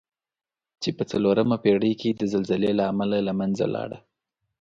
[0.81, 3.97] چې په څلورمه پېړۍ کې د زلزلې له امله له منځه لاړه.